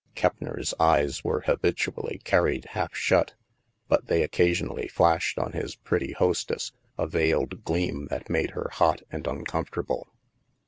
Keppner's 0.15 0.73
eyes 0.79 1.23
were 1.23 1.41
habitually 1.41 2.21
carried 2.23 2.65
half 2.71 2.95
shut, 2.95 3.35
but 3.87 4.07
they 4.07 4.23
occasionally 4.23 4.87
flashed 4.87 5.37
on 5.37 5.51
his 5.51 5.75
pretty 5.75 6.13
hostess 6.13 6.71
a 6.97 7.05
veiled 7.05 7.63
gleam 7.65 8.07
that 8.07 8.27
made 8.27 8.49
her 8.57 8.69
hot 8.73 9.03
and 9.11 9.27
uncomfortable. 9.27 10.11